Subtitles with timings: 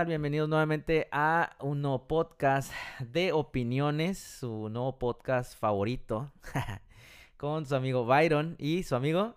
[0.00, 0.06] tal?
[0.06, 6.32] Bienvenidos nuevamente a un nuevo podcast de opiniones, su nuevo podcast favorito,
[7.36, 9.36] con su amigo Byron y su amigo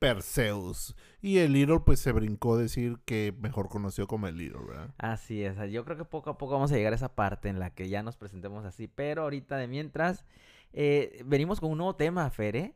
[0.00, 0.96] Perseus.
[1.20, 4.92] Y el Little pues se brincó decir que mejor conocido como el Little, ¿verdad?
[4.98, 7.60] Así es, yo creo que poco a poco vamos a llegar a esa parte en
[7.60, 10.24] la que ya nos presentemos así, pero ahorita de mientras
[10.72, 12.74] eh, venimos con un nuevo tema, Fer, ¿eh?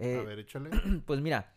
[0.00, 0.70] a ver, échale.
[1.06, 1.53] Pues mira,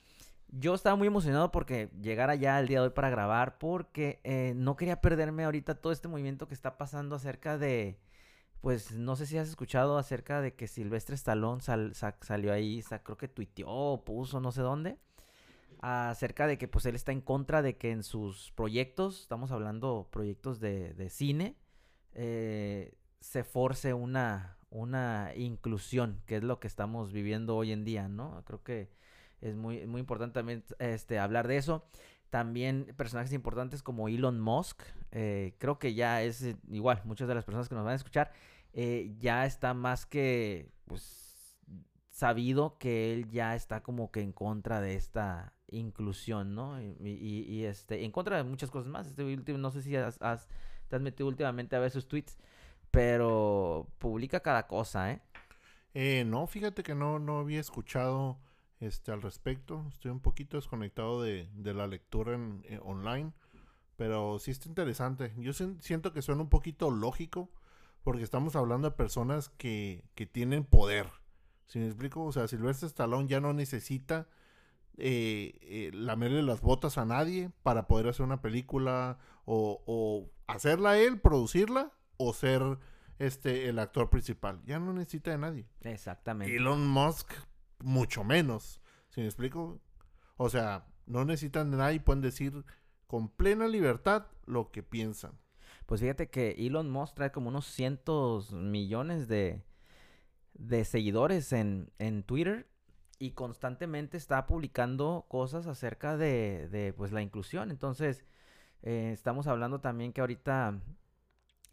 [0.49, 4.53] yo estaba muy emocionado porque llegara ya el día de hoy para grabar, porque eh,
[4.55, 7.99] no quería perderme ahorita todo este movimiento que está pasando acerca de,
[8.61, 13.27] pues no sé si has escuchado acerca de que Silvestre Stallone salió ahí, creo que
[13.27, 14.97] tuiteó, puso, no sé dónde,
[15.81, 20.07] acerca de que pues él está en contra de que en sus proyectos, estamos hablando
[20.11, 21.55] proyectos de, de cine,
[22.13, 28.07] eh, se force una, una inclusión, que es lo que estamos viviendo hoy en día,
[28.07, 28.43] ¿no?
[28.45, 28.89] Creo que
[29.41, 31.85] es muy, muy importante también este, hablar de eso.
[32.29, 34.81] También personajes importantes como Elon Musk.
[35.11, 37.95] Eh, creo que ya es eh, igual, muchas de las personas que nos van a
[37.95, 38.31] escuchar,
[38.73, 41.57] eh, ya está más que pues,
[42.09, 46.81] sabido que él ya está como que en contra de esta inclusión, ¿no?
[46.81, 49.07] Y, este, en contra de muchas cosas más.
[49.07, 52.37] Este último, no sé si has, te has metido últimamente a ver sus tweets,
[52.91, 55.21] pero publica cada cosa, ¿eh?
[55.93, 58.37] Eh, no, fíjate que no, no había escuchado
[58.79, 59.85] este, al respecto.
[59.89, 63.33] Estoy un poquito desconectado de, la lectura en, eh, online.
[63.95, 65.33] Pero sí está interesante.
[65.37, 67.49] Yo siento que suena un poquito lógico.
[68.03, 71.07] Porque estamos hablando de personas que, tienen poder.
[71.65, 72.23] Si me explico?
[72.23, 74.29] O sea, Silvestre Stallone ya no necesita
[74.97, 80.97] eh, eh, lamerle las botas a nadie para poder hacer una película o, o, hacerla
[80.97, 82.79] él, producirla o ser
[83.19, 84.61] este el actor principal.
[84.65, 85.67] Ya no necesita de nadie.
[85.81, 86.55] Exactamente.
[86.55, 87.33] Elon Musk
[87.79, 88.81] mucho menos.
[89.09, 89.79] ¿Sí me explico?
[90.37, 92.65] O sea, no necesitan de nada y pueden decir
[93.07, 95.39] con plena libertad lo que piensan.
[95.85, 99.63] Pues fíjate que Elon Musk trae como unos cientos millones de,
[100.53, 102.69] de seguidores en, en Twitter
[103.19, 107.71] y constantemente está publicando cosas acerca de, de pues la inclusión.
[107.71, 108.25] Entonces,
[108.83, 110.79] eh, estamos hablando también que ahorita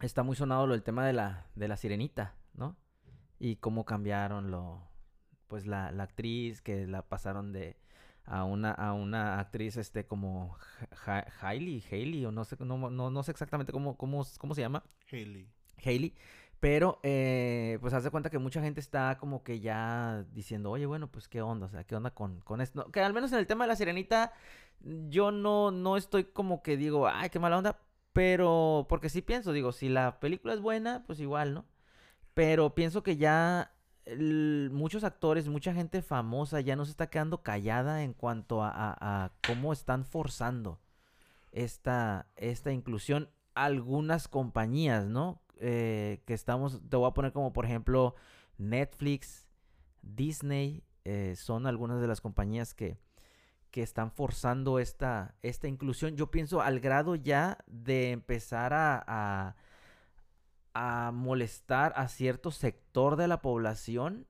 [0.01, 2.77] está muy sonado lo del tema de la, de la sirenita, ¿no?
[3.39, 4.81] Y cómo cambiaron lo,
[5.55, 7.77] pues la, la actriz que la pasaron de
[8.25, 10.57] a una a una actriz este como
[11.41, 14.83] Hailey Hailey o no sé no, no, sé exactamente cómo, cómo, cómo se llama.
[15.13, 15.49] Hailey.
[15.85, 16.13] Hailey.
[16.59, 20.87] Pero eh, pues haz de cuenta que mucha gente está como que ya diciendo oye
[20.87, 23.39] bueno pues qué onda o sea qué onda con, con esto que al menos en
[23.39, 24.33] el tema de la sirenita
[24.81, 27.79] yo no no estoy como que digo ay qué mala onda
[28.13, 31.65] pero porque sí pienso digo si la película es buena pues igual no
[32.35, 33.74] pero pienso que ya
[34.71, 39.73] muchos actores, mucha gente famosa ya no se está quedando callada en cuanto a, cómo
[39.73, 40.81] están forzando
[41.53, 43.31] esta, esta inclusión.
[43.55, 45.41] Algunas compañías, ¿no?
[45.59, 48.17] Eh, que estamos, te voy a poner como por ejemplo
[48.59, 49.47] Netflix,
[50.03, 52.99] Disney, eh, son algunas de las compañías que,
[53.71, 56.17] que están forzando esta, esta inclusión.
[56.17, 59.55] Yo pienso al grado ya de empezar a a
[61.13, 64.27] molestar a cierto sector de la población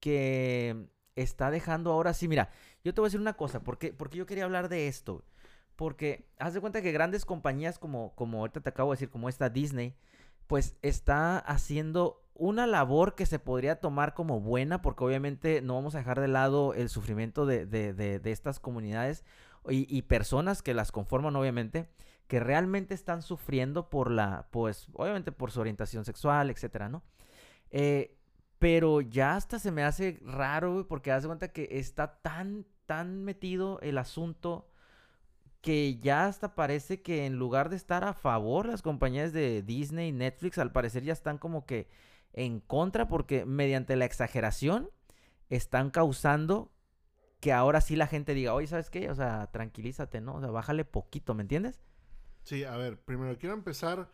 [0.00, 2.50] que está dejando ahora sí, mira,
[2.84, 5.24] yo te voy a decir una cosa, porque, porque yo quería hablar de esto.
[5.76, 9.28] Porque haz de cuenta que grandes compañías como, como ahorita te acabo de decir, como
[9.28, 9.94] esta Disney,
[10.46, 15.94] pues está haciendo una labor que se podría tomar como buena, porque obviamente no vamos
[15.94, 19.24] a dejar de lado el sufrimiento de, de, de, estas comunidades
[19.68, 21.90] y, personas que las conforman, obviamente
[22.28, 27.02] que realmente están sufriendo por la, pues, obviamente por su orientación sexual, etcétera, ¿no?
[27.70, 28.16] Eh,
[28.60, 33.80] pero ya hasta se me hace raro, porque das cuenta que está tan, tan metido
[33.80, 34.69] el asunto
[35.60, 40.08] que ya hasta parece que en lugar de estar a favor las compañías de Disney
[40.08, 41.88] y Netflix, al parecer ya están como que
[42.32, 44.90] en contra, porque mediante la exageración
[45.48, 46.72] están causando
[47.40, 49.10] que ahora sí la gente diga, oye, ¿sabes qué?
[49.10, 50.40] O sea, tranquilízate, ¿no?
[50.52, 51.80] Bájale poquito, ¿me entiendes?
[52.42, 54.10] Sí, a ver, primero quiero empezar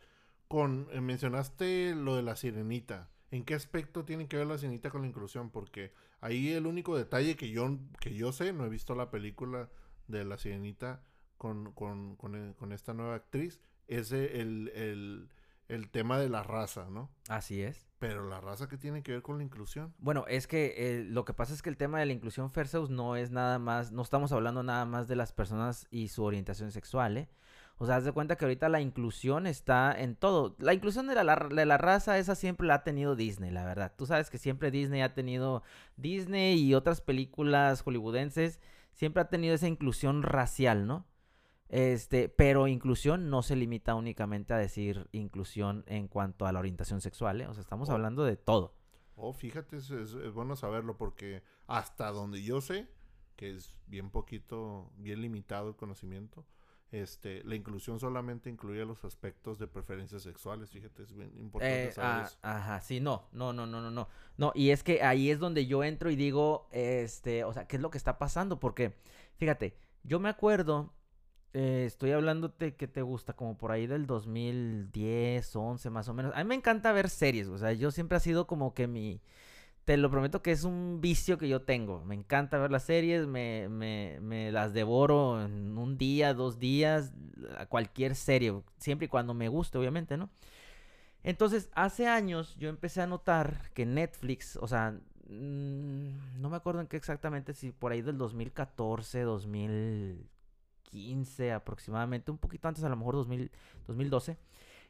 [0.47, 3.09] con, eh, mencionaste lo de la sirenita.
[3.31, 5.49] ¿En qué aspecto tiene que ver la sirenita con la inclusión?
[5.49, 9.69] Porque ahí el único detalle que yo, que yo sé, no he visto la película
[10.07, 11.03] de la sirenita
[11.37, 15.29] con, con, con, eh, esta nueva actriz, es el, el,
[15.67, 17.09] el, tema de la raza, ¿no?
[17.29, 17.87] Así es.
[17.99, 19.93] Pero la raza que tiene que ver con la inclusión.
[19.97, 22.89] Bueno, es que eh, lo que pasa es que el tema de la inclusión Ferseus
[22.89, 26.71] no es nada más, no estamos hablando nada más de las personas y su orientación
[26.71, 27.29] sexual, ¿eh?
[27.79, 30.55] O sea, haz de cuenta que ahorita la inclusión está en todo.
[30.57, 33.93] La inclusión de la, de la raza, esa siempre la ha tenido Disney, la verdad.
[33.95, 35.61] Tú sabes que siempre Disney ha tenido,
[35.95, 38.59] Disney y otras películas hollywoodenses,
[38.93, 41.05] siempre ha tenido esa inclusión racial, ¿no?
[41.69, 47.01] Este, pero inclusión no se limita únicamente a decir inclusión en cuanto a la orientación
[47.01, 47.47] sexual, ¿eh?
[47.47, 47.93] O sea, estamos Oh.
[47.93, 48.73] hablando de todo.
[49.15, 52.87] Oh, fíjate, es, es- es bueno saberlo porque hasta donde yo sé,
[53.35, 56.45] que es bien poquito, bien limitado el conocimiento,
[56.91, 61.91] este, la inclusión solamente incluye los aspectos de preferencias sexuales, fíjate, es bien importante Eh,
[61.91, 62.37] saber ah, eso.
[62.43, 64.07] ajá, sí, no, no, no, no, no, no.
[64.37, 67.75] No, y es que ahí es donde yo entro y digo, este, o sea, ¿qué
[67.75, 68.59] es lo que está pasando?
[68.61, 68.95] Porque,
[69.35, 70.93] fíjate, yo me acuerdo,
[71.59, 76.31] eh, estoy hablándote que te gusta, como por ahí del 2010, 11 más o menos.
[76.35, 79.21] A mí me encanta ver series, o sea, yo siempre ha sido como que mi,
[79.83, 82.05] te lo prometo que es un vicio que yo tengo.
[82.05, 87.11] Me encanta ver las series, me, me, me las devoro en un día, dos días,
[87.57, 90.29] a cualquier serie, siempre y cuando me guste, obviamente, ¿no?
[91.23, 96.87] Entonces, hace años yo empecé a notar que Netflix, o sea, no me acuerdo en
[96.87, 99.21] qué exactamente, si por ahí del 2014,
[100.91, 103.51] 2015 aproximadamente, un poquito antes, a lo mejor 2000,
[103.87, 104.37] 2012,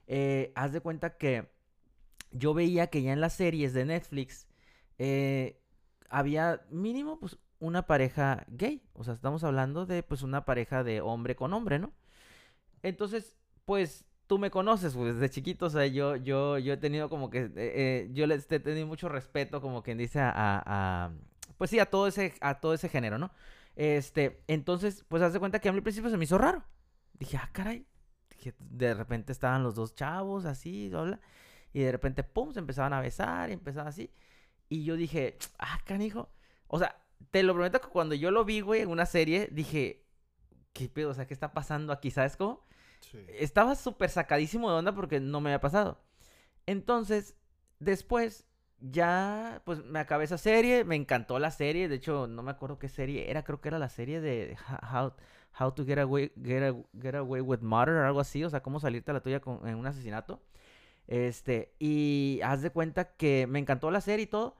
[0.08, 1.50] eh, haz de cuenta que
[2.32, 4.48] yo veía que ya en las series de Netflix
[5.00, 5.60] eh,
[6.10, 11.02] había mínimo pues una pareja gay, o sea, estamos hablando de pues una pareja de
[11.02, 11.94] hombre con hombre, ¿no?
[12.84, 13.36] Entonces,
[13.66, 17.30] pues tú me conoces, pues desde chiquito, o sea, yo, yo, yo he tenido como
[17.30, 21.12] que, eh, eh, yo les he tenido mucho respeto, como quien dice, a, a- a-
[21.58, 23.32] pues sí, a todo ese, a todo ese género, ¿no?
[23.78, 26.66] Este, entonces, pues haz de cuenta que a mí al principio se me hizo raro.
[27.14, 27.86] Dije, ah, caray.
[28.32, 31.20] Dije, de repente estaban los dos chavos así, bla,
[31.74, 34.12] y de repente, pum, se empezaban a besar y empezaban así.
[34.68, 36.32] Y yo dije, ah, canijo.
[36.66, 40.08] O sea, te lo prometo que cuando yo lo vi, güey, en una serie, dije,
[40.74, 41.12] ¿qué pedo?
[41.12, 42.10] O sea, ¿qué está pasando aquí?
[42.10, 42.66] ¿Sabes cómo?
[43.12, 43.20] Sí.
[43.30, 46.02] estaba súper sacadísimo de onda porque no me había pasado.
[46.66, 47.36] Entonces,
[47.80, 48.47] después,
[48.80, 52.80] ya, pues me acabé esa serie, me encantó la serie, de hecho, no me acuerdo
[52.80, 54.56] qué serie era, creo que era la serie de
[54.94, 55.14] How,
[55.60, 58.62] How to Get Away, Get, A- Get Away with Murder, o algo así, o sea,
[58.62, 60.42] cómo salirte a la tuya con, en un asesinato.
[61.08, 64.58] Este, y haz de cuenta que me encantó la serie y todo,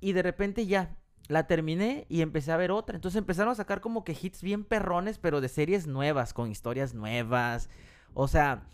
[0.00, 0.96] y de repente ya,
[1.28, 2.96] la terminé y empecé a ver otra.
[2.96, 6.94] Entonces empezaron a sacar como que hits bien perrones, pero de series nuevas, con historias
[6.94, 7.70] nuevas.
[8.14, 8.64] O sea,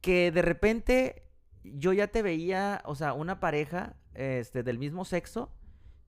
[0.00, 1.23] que de repente
[1.64, 5.52] yo ya te veía, o sea, una pareja este, del mismo sexo.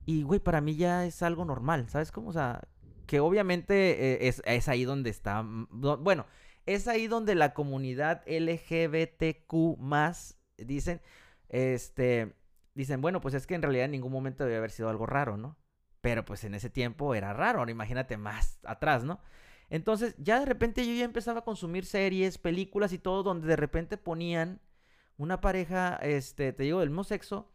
[0.05, 2.29] Y, güey, para mí ya es algo normal, ¿sabes cómo?
[2.29, 2.61] O sea,
[3.07, 5.43] que obviamente eh, es, es ahí donde está...
[5.43, 5.67] mm,
[6.03, 6.25] Bueno,
[6.65, 11.01] es ahí donde la comunidad LGBTQ más dicen,
[11.49, 12.35] este,
[12.75, 15.37] dicen, bueno, pues es que en realidad en ningún momento debe haber sido algo raro,
[15.37, 15.57] ¿no?
[16.01, 19.19] Pero pues en ese tiempo era raro, ahora imagínate más atrás, ¿no?
[19.69, 23.55] Entonces ya de repente yo ya empezaba a consumir series, películas y todo donde de
[23.55, 24.61] repente ponían
[25.17, 27.49] una pareja, este, te digo, del mismo sexo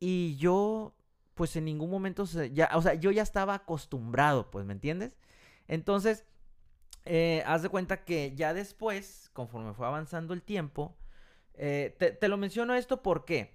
[0.00, 0.94] y yo
[1.34, 5.16] pues en ningún momento se- ya, o sea, yo ya estaba acostumbrado, pues, ¿me entiendes?
[5.68, 6.24] Entonces,
[7.04, 10.96] eh, haz de cuenta que ya después, conforme fue avanzando el tiempo,
[11.54, 13.54] eh, te, te lo menciono esto ¿por qué?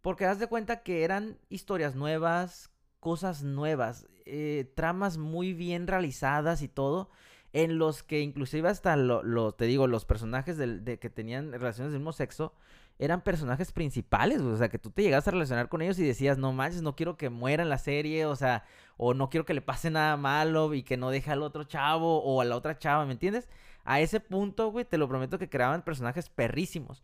[0.00, 6.62] Porque haz de cuenta que eran historias nuevas, cosas nuevas, eh, tramas muy bien realizadas
[6.62, 7.10] y todo,
[7.52, 11.52] en los que inclusive hasta lo, lo- te digo, los personajes del- de, que tenían
[11.52, 12.54] relaciones del mismo sexo
[12.98, 16.38] eran personajes principales, o sea, que tú te llegas a relacionar con ellos y decías,
[16.38, 18.64] no manches, no quiero que muera en la serie, o sea,
[18.96, 22.22] o no quiero que le pase nada malo y que no deje al otro chavo
[22.22, 23.48] o a la otra chava, ¿me entiendes?
[23.84, 27.02] A ese punto, güey, te lo prometo que creaban personajes perrísimos.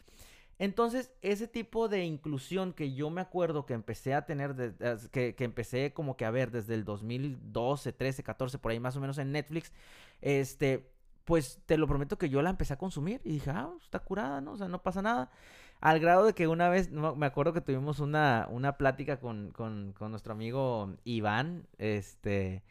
[0.60, 4.74] Entonces, ese tipo de inclusión que yo me acuerdo que empecé a tener,
[5.12, 8.96] que, que empecé como que a ver desde el 2012, 13, 14, por ahí más
[8.96, 9.72] o menos en Netflix,
[10.20, 10.90] este,
[11.28, 14.40] pues te lo prometo que yo la empecé a consumir y dije, ah, está curada,
[14.40, 14.52] ¿no?
[14.52, 15.30] O sea, no pasa nada.
[15.80, 19.52] Al grado de que una vez, no, me acuerdo que tuvimos una, una plática con,
[19.52, 22.64] con, nuestro amigo Iván, este,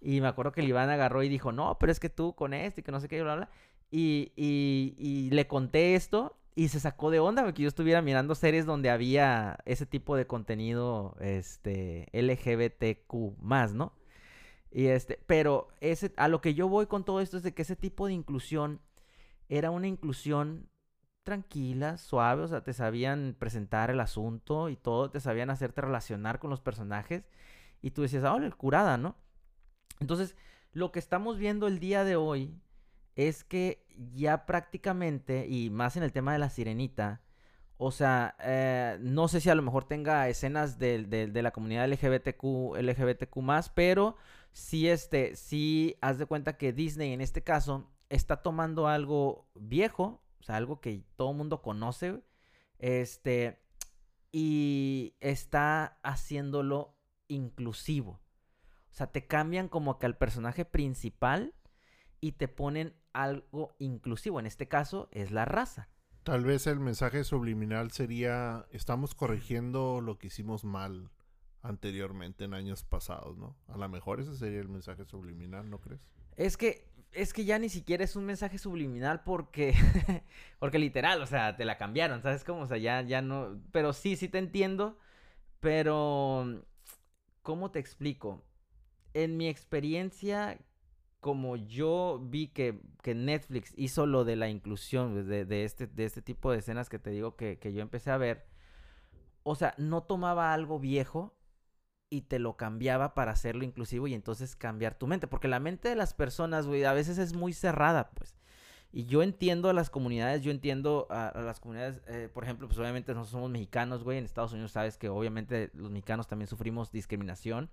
[0.00, 2.54] y me acuerdo que el Iván agarró y dijo, no, pero es que tú con
[2.54, 3.50] esto y que no sé qué, bla, bla.
[3.90, 8.34] Y, y, y le conté esto y se sacó de onda porque yo estuviera mirando
[8.34, 13.92] series donde había ese tipo de contenido, este, LGBTQ más, ¿no?
[14.70, 17.62] Y este, pero ese, a lo que yo voy con todo esto es de que
[17.62, 18.80] ese tipo de inclusión
[19.48, 20.68] era una inclusión
[21.24, 26.38] tranquila, suave, o sea, te sabían presentar el asunto y todo, te sabían hacerte relacionar
[26.38, 27.24] con los personajes
[27.82, 29.16] y tú decías, ah, curada, ¿no?
[30.00, 30.36] Entonces,
[30.72, 32.60] lo que estamos viendo el día de hoy
[33.16, 37.22] es que ya prácticamente, y más en el tema de la sirenita,
[37.78, 41.52] o sea, eh, no sé si a lo mejor tenga escenas de, de- de la
[41.52, 44.16] comunidad LGBTQ, LGBTQ más, pero
[44.52, 50.22] sí, este, sí, haz de cuenta que Disney en este caso está tomando algo viejo,
[50.44, 52.22] o sea, algo que todo el mundo conoce,
[52.78, 53.62] este,
[54.30, 56.98] y está haciéndolo
[57.28, 58.20] inclusivo.
[58.90, 61.54] O sea, te cambian como que al personaje principal
[62.20, 64.38] y te ponen algo inclusivo.
[64.38, 65.88] En este caso es la raza.
[66.24, 71.10] Tal vez el mensaje subliminal sería, estamos corrigiendo lo que hicimos mal
[71.62, 73.56] anteriormente en años pasados, ¿no?
[73.66, 76.02] A lo mejor ese sería el mensaje subliminal, ¿no crees?
[76.36, 79.74] Es que es que ya ni siquiera es un mensaje subliminal porque
[80.58, 82.62] porque literal, o sea, te la cambiaron, ¿sabes cómo?
[82.62, 84.98] O sea, ya ya no, pero sí sí te entiendo,
[85.60, 86.64] pero
[87.42, 88.44] ¿cómo te explico?
[89.14, 90.58] En mi experiencia
[91.24, 96.52] como yo vi que, Netflix hizo lo de la inclusión de, este, de este tipo
[96.52, 98.44] de escenas que te digo que, yo empecé a ver,
[99.42, 101.34] o sea, no tomaba algo viejo
[102.10, 105.88] y te lo cambiaba para hacerlo inclusivo y entonces cambiar tu mente, porque la mente
[105.88, 108.34] de las personas, güey, a veces es muy cerrada, pues.
[108.92, 112.78] Y yo entiendo a las comunidades, yo entiendo a, las comunidades, eh, por ejemplo, pues
[112.78, 116.92] obviamente nosotros somos mexicanos, güey, en Estados Unidos sabes que obviamente los mexicanos también sufrimos
[116.92, 117.70] discriminación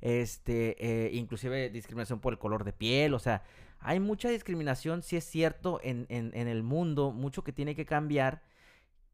[0.00, 3.42] este, eh, inclusive discriminación por el color de piel, o sea,
[3.80, 8.42] hay mucha discriminación, si es cierto, en, el mundo, mucho que tiene que cambiar,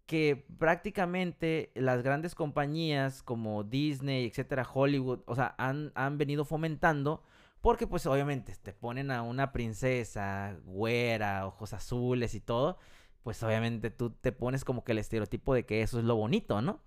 [0.07, 7.23] que prácticamente las grandes compañías como Disney, etcétera, Hollywood, o sea, han, han venido fomentando,
[7.61, 12.79] porque pues obviamente te ponen a una princesa güera, ojos azules y todo,
[13.25, 16.63] pues obviamente tú te pones como que el estereotipo de que eso es lo bonito,
[16.63, 16.81] ¿no?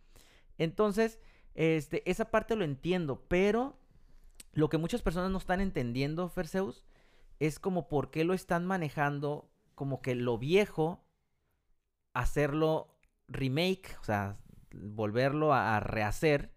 [0.58, 1.20] Entonces,
[1.56, 3.78] este, esa parte lo entiendo, pero
[4.54, 6.86] lo que muchas personas no están entendiendo, Ferseus,
[7.40, 11.04] es como por qué lo están manejando como que lo viejo,
[12.14, 12.99] hacerlo
[13.30, 14.38] remake, o sea,
[14.74, 16.52] volverlo a, rehacer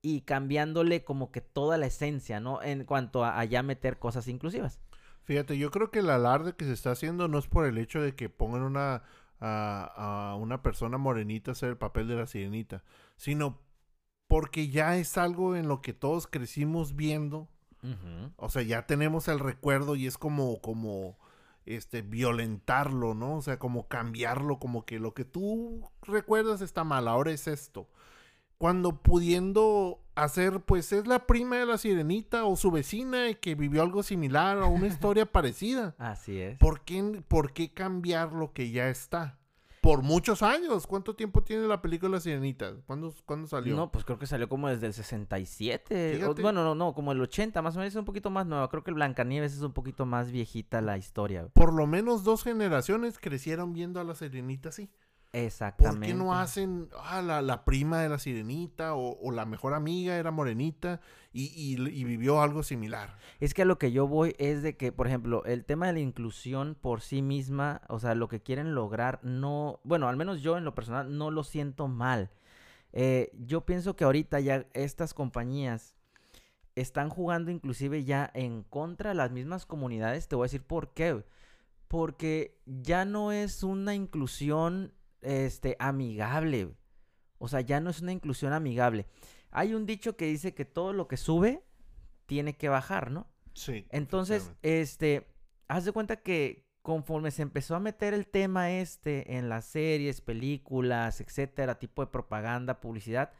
[0.00, 2.62] y cambiándole como que toda la esencia, ¿no?
[2.62, 4.80] En cuanto a, ya meter cosas inclusivas.
[5.24, 8.00] Fíjate, yo creo que el alarde que se está haciendo no es por el hecho
[8.00, 9.02] de que pongan una
[9.38, 12.84] a, a una persona morenita a hacer el papel de la sirenita,
[13.16, 13.60] sino
[14.32, 17.50] porque ya es algo en lo que todos crecimos viendo.
[18.36, 21.18] O sea, ya tenemos el recuerdo y es como, como,
[21.66, 23.36] este, violentarlo, ¿no?
[23.36, 27.88] O sea, como cambiarlo, como que lo que tú recuerdas está mal, ahora es esto.
[28.58, 33.54] Cuando pudiendo hacer, pues es la prima de la sirenita o su vecina y que
[33.54, 35.94] vivió algo similar o una historia parecida.
[35.98, 36.58] Así es.
[36.58, 39.38] ¿Por qué, ¿Por qué cambiar lo que ya está?
[39.82, 40.86] Por muchos años.
[40.86, 42.72] ¿Cuánto tiempo tiene la película Sirenita?
[42.86, 43.74] ¿Cuándo, ¿Cuándo, salió?
[43.74, 46.20] No, pues creo que salió como desde el 67.
[46.40, 48.70] bueno, no, no, como el 80, más o menos es un poquito más nueva.
[48.70, 51.48] Creo que el Blancanieves es un poquito más viejita la historia.
[51.52, 54.88] Por lo menos dos generaciones crecieron viendo a la Sirenita así.
[55.32, 55.98] Exactamente.
[55.98, 60.30] ¿Por qué no hacen ah, la, prima de la sirenita o, la mejor amiga era
[60.30, 61.00] morenita
[61.32, 63.16] y, vivió algo similar?
[63.40, 65.94] Es que a lo que yo voy es de que, por ejemplo, el tema de
[65.94, 70.42] la inclusión por sí misma, o sea, lo que quieren lograr, no, bueno, al menos
[70.42, 72.30] yo en lo personal no lo siento mal.
[72.92, 75.94] Eh, yo pienso que ahorita ya estas compañías
[76.74, 80.28] están jugando inclusive ya en contra de las mismas comunidades.
[80.28, 81.24] Te voy a decir por qué.
[81.88, 86.74] Porque ya no es una inclusión este, amigable.
[87.38, 89.06] O sea, ya no es una inclusión amigable.
[89.50, 91.62] Hay un dicho que dice que todo lo que sube
[92.26, 93.26] tiene que bajar, ¿no?
[93.54, 93.86] Sí.
[93.90, 95.26] Entonces, este,
[95.68, 100.20] haz de cuenta que conforme se empezó a meter el tema este en las series,
[100.20, 103.32] películas, etcétera, tipo de propaganda, publicidad,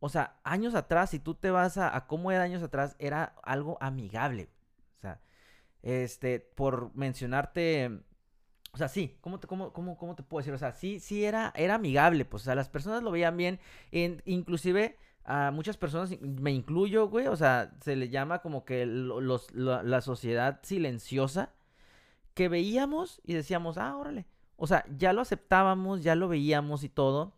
[0.00, 3.36] o sea, años atrás, si tú te vas a, a cómo era años atrás, era
[3.42, 4.50] algo amigable.
[4.98, 5.20] O sea,
[5.82, 8.02] este, por mencionarte
[8.74, 10.52] o sea, sí, ¿cómo te, cómo, cómo, cómo te puedo decir?
[10.52, 13.60] O sea, sí, sí era, era amigable, pues, o sea, las personas lo veían bien,
[13.92, 18.84] en, inclusive a muchas personas, me incluyo, güey, o sea, se le llama como que
[18.84, 21.52] los, la, sociedad silenciosa,
[22.34, 24.26] que veíamos y decíamos, ah, órale,
[24.56, 27.32] o sea, ya lo aceptábamos, ya lo veíamos y todo,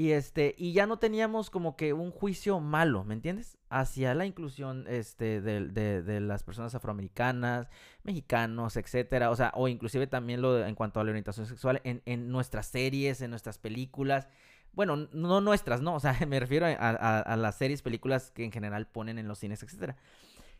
[0.00, 3.58] y este, y ya no teníamos como que un juicio malo, ¿me entiendes?
[3.68, 7.68] Hacia la inclusión este, de, las personas afroamericanas,
[8.02, 9.28] mexicanos, etcétera.
[9.28, 13.20] O sea, o inclusive también lo en cuanto a la orientación sexual en, nuestras series,
[13.20, 14.26] en nuestras películas.
[14.72, 15.96] Bueno, no nuestras, no.
[15.96, 19.62] O sea, me refiero a, las series, películas que en general ponen en los cines,
[19.62, 19.98] etcétera.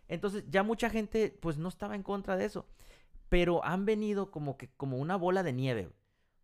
[0.09, 2.67] Entonces, ya mucha gente, pues, no estaba en contra de eso.
[3.31, 5.89] Pero han venido como que, como una bola de nieve.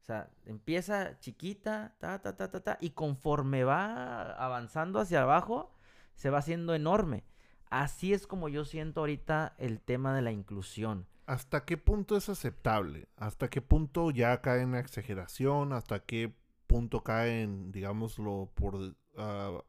[0.07, 5.75] O sea, empieza chiquita, ta, ta, ta, ta, ta, y conforme va avanzando hacia abajo,
[6.15, 7.25] se va haciendo enorme.
[7.71, 11.09] Así es como yo siento ahorita el tema de la inclusión.
[11.27, 13.09] ¿Hasta qué punto es aceptable?
[13.17, 15.73] ¿Hasta qué punto ya cae en exageración?
[15.73, 16.33] ¿Hasta qué
[16.69, 19.61] punto cae en, digámoslo, por ah,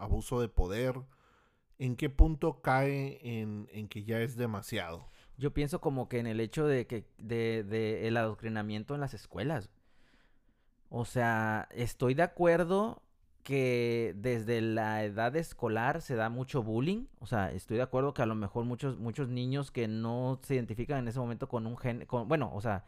[0.00, 1.00] abuso de poder?
[1.78, 5.13] ¿En qué punto cae en que ya es demasiado?
[5.36, 9.14] Yo pienso como que en el hecho de que de, de el adoctrinamiento en las
[9.14, 9.70] escuelas.
[10.88, 13.02] O sea, estoy de acuerdo
[13.44, 17.06] que desde la edad escolar se da mucho bullying.
[17.20, 20.54] O sea, estoy de acuerdo que a lo mejor muchos, muchos niños que no se
[20.54, 22.84] identifican en ese momento con un gen, con, bueno, o sea,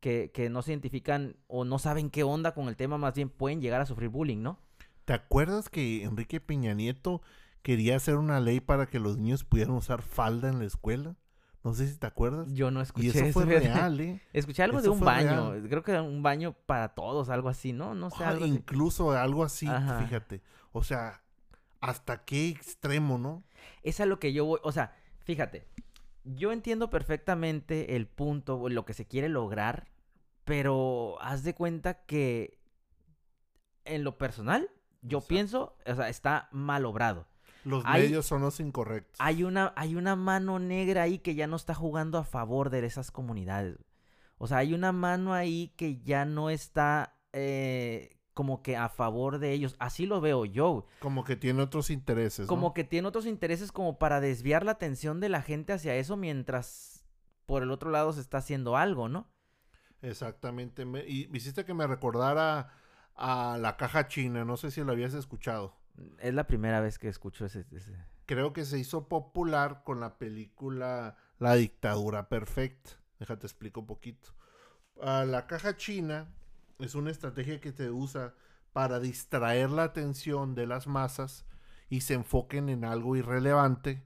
[0.00, 3.28] que, que no se identifican o no saben qué onda con el tema, más bien
[3.28, 4.58] pueden llegar a sufrir bullying, ¿no?
[5.04, 7.20] ¿Te acuerdas que Enrique Peña Nieto
[7.62, 11.16] quería hacer una ley para que los niños pudieran usar falda en la escuela?
[11.64, 12.52] No sé si te acuerdas.
[12.52, 14.20] Yo no escuché Y eso fue real, ¿eh?
[14.32, 15.52] Escuché algo de un baño.
[15.52, 15.68] real.
[15.68, 17.94] Creo que era un baño para todos, algo así, ¿no?
[17.94, 18.54] No sé, Ah, algo así.
[18.54, 20.00] incluso algo así, Ajá.
[20.00, 20.40] fíjate.
[20.72, 21.20] O sea,
[21.80, 23.42] hasta qué extremo, ¿no?
[23.82, 25.66] Es a lo que yo voy, o sea, fíjate,
[26.24, 29.88] yo entiendo perfectamente el punto, lo que se quiere lograr,
[30.44, 32.58] pero haz de cuenta que
[33.84, 34.70] en lo personal,
[35.02, 35.28] yo Exacto.
[35.28, 37.26] pienso, o sea, está mal obrado.
[37.68, 39.16] Los Hay- medios son los incorrectos.
[39.20, 42.84] Hay una, hay una mano negra ahí que ya no está jugando a favor de
[42.86, 43.76] esas comunidades.
[44.38, 49.38] O sea, hay una mano ahí que ya no está eh, como que a favor
[49.38, 49.76] de ellos.
[49.80, 50.86] Así lo veo yo.
[51.00, 52.48] Como que tiene otros intereses, ¿no?
[52.48, 56.16] Como que tiene otros intereses como para desviar la atención de la gente hacia eso
[56.16, 57.04] mientras
[57.46, 59.28] por el otro lado se está haciendo algo, ¿no?
[60.02, 60.84] Exactamente.
[60.84, 62.70] Me- y me hiciste que me recordara
[63.16, 64.44] a la caja china.
[64.44, 65.76] No sé si lo habías escuchado.
[66.18, 67.64] Es la primera vez que escucho ese...
[68.26, 72.90] Creo que se hizo popular con la película La dictadura perfecta.
[73.18, 74.34] Déjate explico un poquito.
[75.00, 76.28] Ah, la caja china
[76.78, 78.34] es una estrategia que te usa
[78.72, 81.46] para distraer la atención de las masas
[81.88, 84.04] y se enfoquen en algo irrelevante,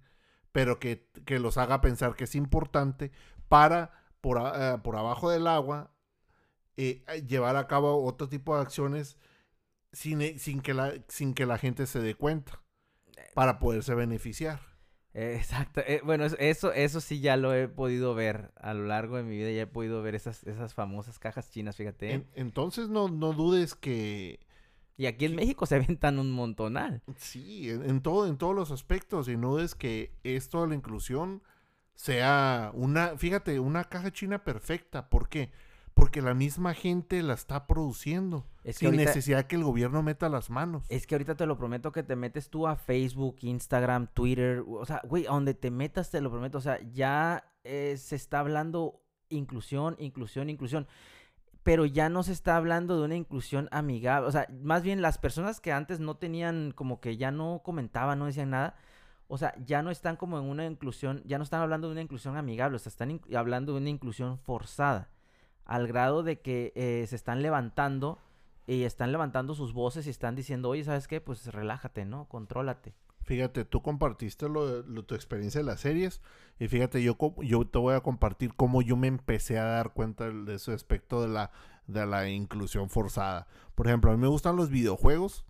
[0.53, 3.11] pero que, que los haga pensar que es importante
[3.49, 5.91] para, por, eh, por abajo del agua,
[6.77, 9.19] eh, llevar a cabo otro tipo de acciones
[9.93, 12.61] sin, eh, sin, que la, sin que la gente se dé cuenta,
[13.35, 14.61] para poderse beneficiar.
[15.15, 15.83] Eh, Exacto.
[15.87, 19.23] eh, bueno, es- eso, eso sí ya lo he podido ver a lo largo de
[19.23, 19.51] mi vida.
[19.51, 22.13] Ya he podido ver esas, esas famosas cajas chinas, fíjate.
[22.13, 24.41] En- entonces no, no dudes que
[24.97, 27.03] Y aquí en México se aventan un montonal.
[27.17, 30.75] sí, en, en todo, en todos los aspectos, y no dudes que esto de la
[30.75, 31.43] inclusión
[31.95, 35.09] sea una, fíjate, una caja china perfecta.
[35.09, 35.51] ¿Por qué?
[35.51, 35.53] Porque
[36.23, 38.47] la misma gente la está produciendo.
[38.65, 40.85] Es que sin ahorita- necesidad que el gobierno meta las manos.
[40.89, 44.85] Es que ahorita te lo prometo que te metes tú a Facebook, Instagram, Twitter, o
[44.85, 48.41] sea, güey, a donde te metas te lo prometo, o sea, ya eh, se está
[48.41, 49.01] hablando
[49.31, 50.87] inclusión, inclusión, inclusión,
[51.63, 55.17] pero ya no se está hablando de una inclusión amigable, o sea, más bien las
[55.19, 58.75] personas que antes no tenían, como que ya no comentaban, no decían nada,
[59.29, 62.03] o sea, ya no están como en una inclusión, ya no están hablando de una
[62.03, 65.09] inclusión amigable, o sea, están hablando de una inclusión forzada,
[65.73, 68.19] al grado de que eh, se están levantando
[68.67, 71.21] y están levantando sus voces y están diciendo, oye, ¿sabes qué?
[71.21, 72.27] Pues relájate, ¿no?
[72.29, 72.95] Contrólate.
[73.25, 76.21] Fíjate, tú compartiste lo, tu experiencia de las series
[76.59, 80.29] y fíjate, yo, yo te voy a compartir cómo yo me empecé a dar cuenta
[80.29, 81.51] de ese aspecto de la,
[81.87, 83.47] de la inclusión forzada.
[83.75, 85.45] Por ejemplo, a mí me gustan los videojuegos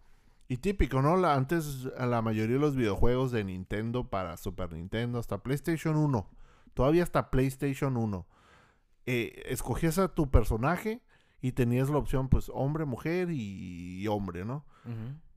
[0.48, 1.16] y típico, ¿no?
[1.16, 6.28] La- antes la mayoría de los videojuegos de Nintendo para Super Nintendo hasta PlayStation 1,
[6.74, 8.26] todavía hasta PlayStation 1,
[9.06, 11.02] eh, escogías a tu personaje
[11.40, 14.64] y tenías la opción pues hombre, mujer y, y hombre, ¿no?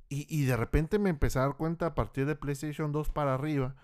[0.09, 3.33] Y, y de repente me empecé a dar cuenta a partir de PlayStation 2 para
[3.33, 3.75] arriba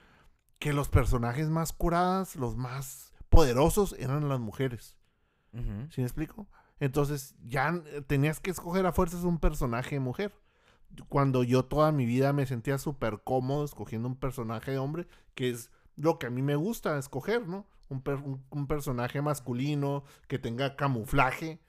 [0.60, 4.98] que los personajes más curadas, los más poderosos eran las mujeres.
[5.54, 5.90] Ujú.
[5.90, 6.48] ¿Sí me explico?
[6.80, 10.34] Entonces ya eh, tenías que escoger a fuerzas un personaje mujer.
[11.10, 15.50] Cuando yo toda mi vida me sentía súper cómodo escogiendo un personaje de hombre, que
[15.50, 17.66] es lo que a mí me gusta escoger, ¿no?
[17.92, 21.60] Un, per- un- un personaje masculino que tenga camuflaje.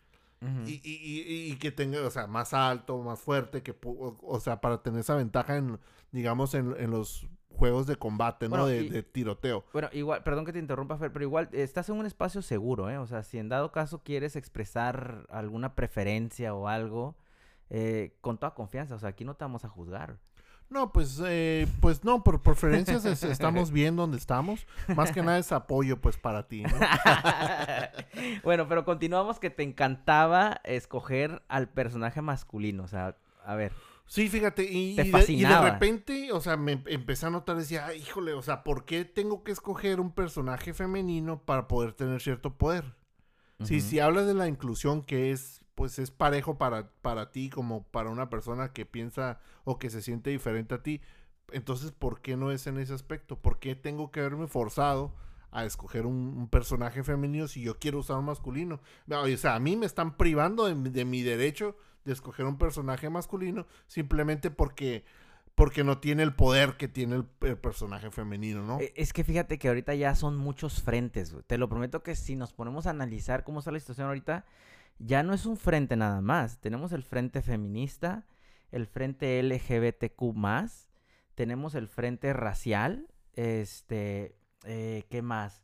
[0.67, 4.41] Y, y- y- y que tenga, o sea, más alto, más fuerte, que, o, o
[4.41, 5.79] sea, para tener esa ventaja en,
[6.11, 8.51] digamos, en, en los juegos de combate, ¿no?
[8.51, 9.65] Bueno, de, de tiroteo.
[9.73, 12.91] Bueno, igual, perdón que te interrumpa, Fer, pero igual eh, estás en un espacio seguro,
[12.91, 12.99] ¿eh?
[12.99, 17.15] O sea, si en dado caso quieres expresar alguna preferencia o algo,
[17.71, 20.19] eh, con toda confianza, o sea, aquí no te vamos a juzgar.
[20.73, 24.67] No, pues, eh, pues no, por preferencias es- estamos bien donde estamos.
[24.97, 26.71] Más que nada es apoyo, pues, para ti, ¿no?
[28.45, 33.73] bueno, pero continuamos que te encantaba escoger al personaje masculino, o sea, a ver.
[34.07, 35.71] Sí, fíjate, y, Te y de, y de fascinaba.
[35.71, 39.05] repente, o sea, me em- empecé a notar, decía, "Ay, híjole, o sea, ¿por qué
[39.05, 42.85] tengo que escoger un personaje femenino para poder tener cierto poder?
[43.63, 43.87] Sí, Ujú.
[43.87, 48.11] si hablas de la inclusión que es, pues es parejo para, para ti como para
[48.11, 51.01] una persona que piensa o que se siente diferente a ti,
[51.53, 53.37] entonces, ¿por qué no es en ese aspecto?
[53.37, 55.15] ¿Por qué tengo que verme forzado
[55.51, 58.81] a escoger un, personaje femenino si yo quiero usar un masculino?
[59.07, 62.59] No, O sea, a mí me están privando de, de mi derecho de escoger un
[62.59, 65.05] personaje masculino simplemente porque
[65.55, 68.81] porque no tiene el poder que tiene el, personaje femenino, ¿no?
[68.81, 71.35] Eh, Es que fíjate que ahorita ya son muchos frentes.
[71.47, 74.47] Te lo prometo que si nos ponemos a analizar cómo está la situación ahorita,
[74.99, 76.59] ya no es un frente nada más.
[76.61, 78.27] Tenemos el frente feminista,
[78.71, 80.35] el frente LGBTQ+,
[81.35, 85.63] tenemos el frente racial, este, eh, ¿qué más?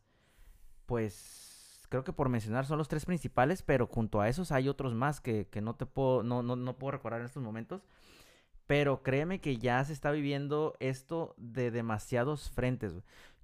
[0.87, 4.95] Pues creo que por mencionar son los tres principales, pero junto a esos hay otros
[4.95, 7.83] más que, que no te puedo, no, no, no puedo recordar en estos momentos.
[8.67, 12.93] Pero créeme que ya se está viviendo esto de demasiados frentes.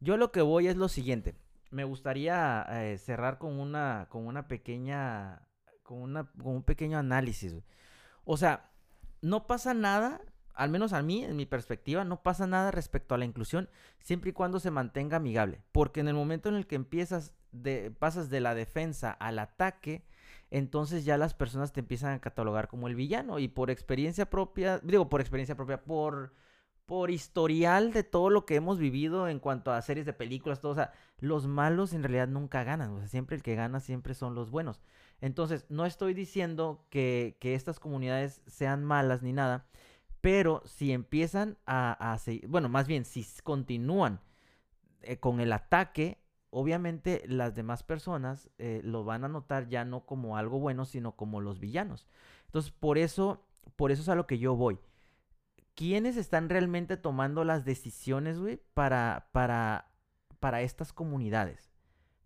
[0.01, 1.35] Yo lo que voy es lo siguiente.
[1.71, 5.41] Me gustaría eh, cerrar con una, con una pequeña,
[5.85, 7.55] con una, con un pequeño análisis.
[8.25, 8.71] O sea,
[9.21, 10.21] no pasa nada,
[10.55, 13.69] al menos a mí, en mi perspectiva, no pasa nada respecto a la inclusión,
[14.01, 15.61] siempre y cuando se mantenga amigable.
[15.71, 20.05] Porque en el momento en el que empiezas de, pasas de la defensa al ataque,
[20.51, 23.39] entonces ya las personas te empiezan a catalogar como el villano.
[23.39, 26.33] Y por experiencia propia, digo por experiencia propia, por,
[26.87, 30.73] por historial de todo lo que hemos vivido en cuanto a series de películas, todo,
[30.73, 32.91] o sea, los malos en realidad nunca ganan.
[32.91, 34.83] O sea, siempre el que gana siempre son los buenos.
[35.21, 39.67] Entonces, no estoy diciendo que, que estas comunidades sean malas ni nada,
[40.25, 44.21] pero si empiezan a, seguir, bueno, más bien, si continúan
[45.03, 46.19] eh, con el ataque,
[46.49, 51.13] obviamente las demás personas eh, lo van a notar ya no como algo bueno, sino
[51.13, 52.07] como los villanos.
[52.47, 53.45] Entonces, por eso,
[53.77, 54.79] por eso es a lo que yo voy.
[55.75, 59.91] ¿Quiénes están realmente tomando las decisiones, güey, para, para,
[60.39, 61.73] para estas comunidades?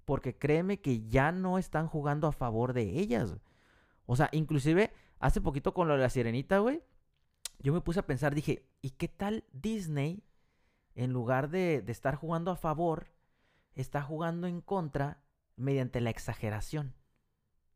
[0.04, 3.36] Porque créeme que ya no están jugando a favor de ellas.
[4.06, 6.82] O sea, inclusive hace poquito con lo de la sirenita, güey,
[7.58, 10.24] yo me puse a pensar, dije, ¿y qué tal Disney,
[10.94, 13.08] en lugar de, de estar jugando a favor,
[13.74, 15.22] está jugando en contra
[15.56, 16.94] mediante la exageración?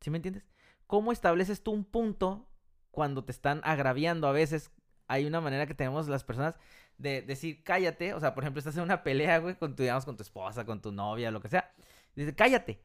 [0.00, 0.44] ¿Sí me entiendes?
[0.86, 2.48] ¿Cómo estableces tú un punto
[2.90, 4.70] cuando te están agraviando a veces?
[5.12, 6.58] Hay una manera que tenemos las personas
[6.96, 8.14] de decir, cállate.
[8.14, 10.64] O sea, por ejemplo, estás en una pelea, güey, con tu, digamos, con tu esposa,
[10.64, 11.70] con tu novia, lo que sea.
[12.16, 12.82] Dice, cállate.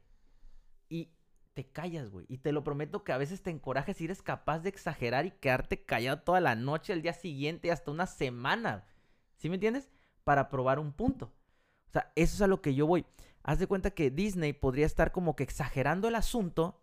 [0.90, 1.10] Y
[1.54, 2.26] te callas, güey.
[2.28, 5.30] Y te lo prometo que a veces te encorajas y eres capaz de exagerar y
[5.30, 8.84] quedarte callado toda la noche, el día siguiente, hasta una semana.
[9.38, 9.88] ¿Sí me entiendes?
[10.22, 11.32] Para probar un punto.
[11.88, 13.06] O sea, eso es a lo que yo voy.
[13.42, 16.82] Haz de cuenta que Disney podría estar como que exagerando el asunto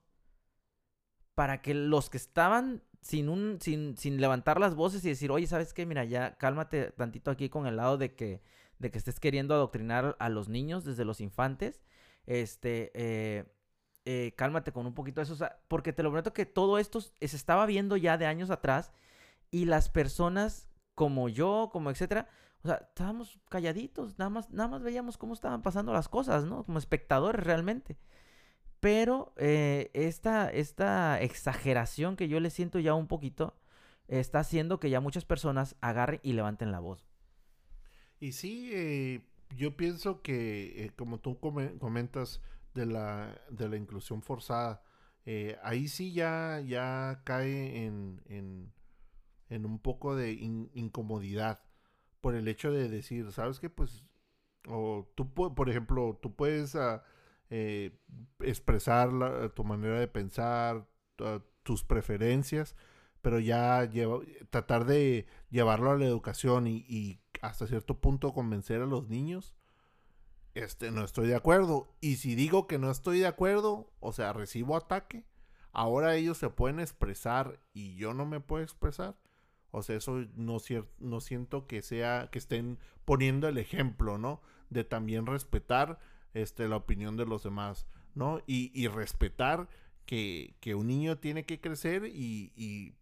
[1.35, 5.45] para que los que estaban sin un sin, sin levantar las voces y decir, "Oye,
[5.47, 5.85] ¿sabes qué?
[5.85, 8.41] Mira, ya cálmate tantito aquí con el lado de que
[8.79, 11.81] de que estés queriendo adoctrinar a los niños desde los infantes.
[12.25, 13.45] Este, eh,
[14.05, 15.37] eh, cálmate con un poquito de eso,
[15.67, 18.91] porque te lo prometo que todo esto se estaba viendo ya de años atrás
[19.51, 22.27] y las personas como yo, como etcétera,
[22.63, 26.63] o sea, estábamos calladitos, nada más, nada más veíamos cómo estaban pasando las cosas, ¿no?
[26.63, 27.97] Como espectadores realmente.
[28.85, 33.55] Pero eh, esta, esta exageración que yo le siento ya un poquito
[34.07, 37.07] está haciendo que ya muchas personas agarren y levanten la voz.
[38.19, 39.21] Y sí, eh,
[39.55, 42.41] yo pienso que, eh, como tú come- comentas
[42.73, 44.83] de la, de la inclusión forzada,
[45.63, 48.21] ahí sí ya, ya cae en,
[49.49, 51.61] en, un poco de in- incomodidad
[52.21, 53.69] por el hecho de decir, ¿sabes qué?
[53.69, 54.03] Pues,
[54.67, 57.03] o tú, por ejemplo, tú puedes ah,
[57.49, 57.97] eh,
[58.39, 62.75] expresar la- tu manera de pensar, tu- tus preferencias,
[63.21, 63.89] pero ya
[64.51, 69.55] tratar de llevarlo a la educación y, y hasta cierto punto convencer a los niños,
[70.53, 71.93] este, no estoy de acuerdo.
[72.01, 75.25] Y si digo que no estoy de acuerdo, o sea, recibo ataque,
[75.71, 79.17] ahora ellos se pueden expresar y yo no me puedo expresar.
[79.71, 80.57] O sea, eso no,
[80.99, 84.41] no siento que sea, que estén poniendo el ejemplo, ¿no?
[84.69, 85.99] De también respetar
[86.35, 88.39] este, la opinión de los demás, ¿no?
[88.45, 89.67] Y, y respetar
[90.05, 92.93] que, que un niño tiene que crecer y, y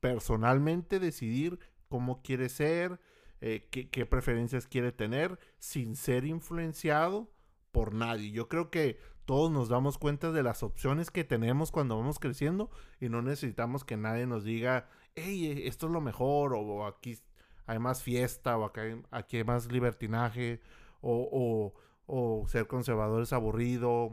[0.00, 3.00] personalmente decidir cómo quiere ser,
[3.40, 7.30] eh, qué, preferencias quiere tener, sin ser influenciado
[7.72, 8.30] por nadie.
[8.30, 12.70] Yo creo que todos nos damos cuenta de las opciones que tenemos cuando vamos creciendo
[13.00, 17.18] y no necesitamos que nadie nos diga, hey, esto es lo mejor, o, aquí
[17.66, 20.60] hay más fiesta, o acá aquí hay más libertinaje,
[21.00, 21.74] o-
[22.06, 24.12] o ser conservador es aburrido,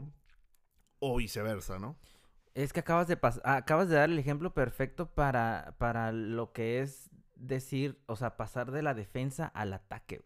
[0.98, 1.96] o viceversa, ¿no?
[2.54, 6.80] Es que acabas de ah, acabas de dar el ejemplo perfecto para, para lo que
[6.80, 10.24] es decir, o sea, pasar de la defensa al ataque.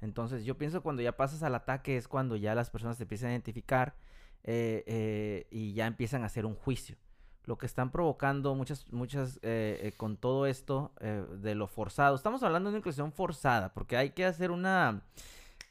[0.00, 3.30] Entonces, yo pienso cuando ya pasas al ataque es cuando ya las personas te empiezan
[3.30, 3.96] a identificar
[4.44, 6.96] eh, eh, y ya empiezan a hacer un juicio.
[7.44, 12.16] Lo que están provocando muchas, muchas, eh, eh, con todo esto de lo forzado.
[12.16, 15.04] Estamos hablando de una inclusión forzada, porque hay que hacer una,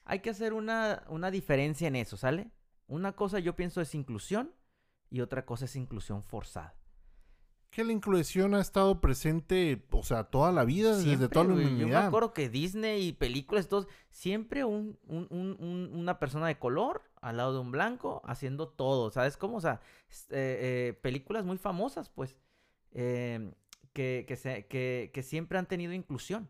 [0.06, 2.52] hay que hacer una, una diferencia en eso, ¿sale?
[2.88, 4.54] Una cosa yo pienso es inclusión
[5.10, 6.76] y otra cosa es inclusión forzada.
[7.72, 11.78] que la inclusión ha estado presente, o sea, toda la vida, desde toda la humanidad.
[11.78, 16.58] Yo me acuerdo que Disney y películas, todos, siempre un, un, un, una persona de
[16.58, 19.58] color al lado de un blanco haciendo todo, ¿sabes cómo?
[19.58, 19.82] O sea,
[20.30, 22.38] eh, eh, películas muy famosas, pues,
[22.92, 23.54] em,
[23.92, 26.50] que, que, se, que, que, siempre han tenido inclusión.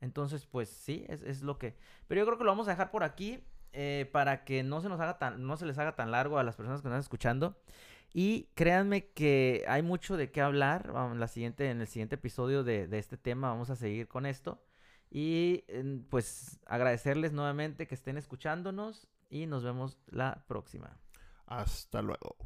[0.00, 1.76] Entonces, pues sí, es, es, lo que...
[2.06, 4.88] Pero yo creo que lo vamos a dejar por aquí eh, para que no se
[4.88, 7.00] nos haga tan, no se les haga tan largo a las personas que nos están
[7.00, 7.58] escuchando.
[8.12, 10.94] Y créanme que hay mucho de qué hablar.
[11.16, 14.62] La siguiente, en el siguiente episodio de, este tema vamos a seguir con esto.
[15.10, 15.64] Y
[16.08, 20.98] pues agradecerles nuevamente que estén escuchándonos y nos vemos la próxima.
[21.46, 22.36] Hasta luego.